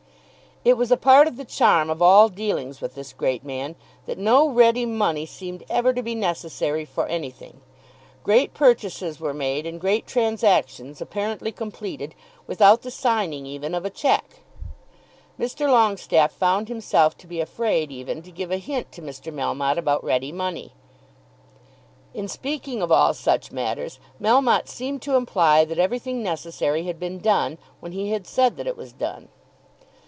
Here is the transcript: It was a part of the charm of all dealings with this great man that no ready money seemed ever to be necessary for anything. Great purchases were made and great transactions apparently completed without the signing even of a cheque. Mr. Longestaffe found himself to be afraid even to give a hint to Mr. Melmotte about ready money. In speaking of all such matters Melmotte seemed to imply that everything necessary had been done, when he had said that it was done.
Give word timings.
It 0.63 0.77
was 0.77 0.91
a 0.91 0.95
part 0.97 1.27
of 1.27 1.37
the 1.37 1.43
charm 1.45 1.89
of 1.89 2.03
all 2.03 2.29
dealings 2.29 2.81
with 2.81 2.93
this 2.93 3.13
great 3.13 3.43
man 3.43 3.75
that 4.05 4.19
no 4.19 4.47
ready 4.47 4.85
money 4.85 5.25
seemed 5.25 5.63
ever 5.71 5.91
to 5.91 6.03
be 6.03 6.13
necessary 6.13 6.85
for 6.85 7.07
anything. 7.07 7.61
Great 8.23 8.53
purchases 8.53 9.19
were 9.19 9.33
made 9.33 9.65
and 9.65 9.81
great 9.81 10.05
transactions 10.05 11.01
apparently 11.01 11.51
completed 11.51 12.13
without 12.45 12.83
the 12.83 12.91
signing 12.91 13.47
even 13.47 13.73
of 13.73 13.85
a 13.85 13.89
cheque. 13.89 14.41
Mr. 15.39 15.67
Longestaffe 15.67 16.31
found 16.31 16.67
himself 16.67 17.17
to 17.17 17.25
be 17.25 17.41
afraid 17.41 17.91
even 17.91 18.21
to 18.21 18.29
give 18.31 18.51
a 18.51 18.57
hint 18.57 18.91
to 18.91 19.01
Mr. 19.01 19.33
Melmotte 19.33 19.77
about 19.79 20.03
ready 20.03 20.31
money. 20.31 20.73
In 22.13 22.27
speaking 22.27 22.83
of 22.83 22.91
all 22.91 23.15
such 23.15 23.51
matters 23.51 23.97
Melmotte 24.21 24.67
seemed 24.69 25.01
to 25.01 25.15
imply 25.15 25.65
that 25.65 25.79
everything 25.79 26.21
necessary 26.21 26.83
had 26.83 26.99
been 26.99 27.17
done, 27.17 27.57
when 27.79 27.93
he 27.93 28.11
had 28.11 28.27
said 28.27 28.57
that 28.57 28.67
it 28.67 28.77
was 28.77 28.93
done. 28.93 29.29